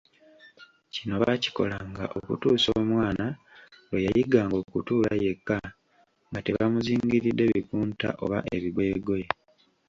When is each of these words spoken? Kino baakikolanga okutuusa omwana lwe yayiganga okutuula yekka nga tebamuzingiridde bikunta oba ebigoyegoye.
Kino 0.93 1.13
baakikolanga 1.21 2.03
okutuusa 2.17 2.69
omwana 2.81 3.25
lwe 3.87 3.99
yayiganga 4.05 4.55
okutuula 4.63 5.11
yekka 5.23 5.57
nga 6.29 6.39
tebamuzingiridde 6.45 7.43
bikunta 7.53 8.07
oba 8.23 8.37
ebigoyegoye. 8.55 9.25